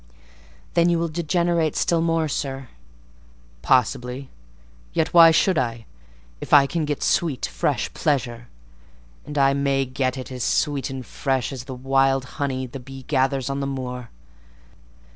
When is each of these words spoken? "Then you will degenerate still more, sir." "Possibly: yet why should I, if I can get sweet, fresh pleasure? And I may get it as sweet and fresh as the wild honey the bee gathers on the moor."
"Then 0.73 0.89
you 0.89 0.97
will 0.97 1.09
degenerate 1.09 1.75
still 1.75 2.01
more, 2.01 2.27
sir." 2.27 2.69
"Possibly: 3.61 4.31
yet 4.93 5.13
why 5.13 5.29
should 5.29 5.59
I, 5.59 5.85
if 6.39 6.53
I 6.55 6.65
can 6.65 6.85
get 6.85 7.03
sweet, 7.03 7.45
fresh 7.45 7.93
pleasure? 7.93 8.47
And 9.27 9.37
I 9.37 9.53
may 9.53 9.85
get 9.85 10.17
it 10.17 10.31
as 10.31 10.43
sweet 10.43 10.89
and 10.89 11.05
fresh 11.05 11.53
as 11.53 11.65
the 11.65 11.75
wild 11.75 12.25
honey 12.41 12.65
the 12.65 12.79
bee 12.79 13.03
gathers 13.03 13.47
on 13.47 13.59
the 13.59 13.67
moor." 13.67 14.09